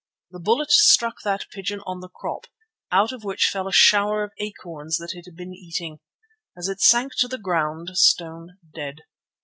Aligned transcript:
The 0.31 0.39
bullet 0.39 0.71
struck 0.71 1.17
that 1.23 1.45
pigeon 1.51 1.81
on 1.85 1.99
the 1.99 2.09
crop, 2.09 2.47
out 2.91 3.11
of 3.11 3.23
which 3.23 3.49
fell 3.53 3.67
a 3.67 3.71
shower 3.71 4.23
of 4.23 4.31
acorns 4.39 4.97
that 4.97 5.13
it 5.13 5.25
had 5.25 5.35
been 5.35 5.53
eating, 5.53 5.99
as 6.57 6.67
it 6.67 6.81
sank 6.81 7.11
to 7.19 7.27
the 7.27 7.37
ground 7.37 7.91
stone 7.95 8.57
dead. 8.73 9.01